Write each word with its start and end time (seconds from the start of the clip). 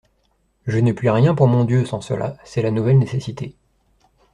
Je 0.65 0.79
ne 0.79 0.93
puis 0.93 1.11
rien 1.11 1.35
pour 1.35 1.47
mon 1.47 1.63
Dieu, 1.63 1.85
sans 1.85 2.01
cela: 2.01 2.35
c'est 2.43 2.63
la 2.63 2.71
nouvelle 2.71 2.97
nécessité. 2.97 3.55